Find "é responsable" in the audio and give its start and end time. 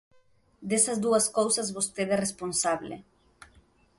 2.17-2.95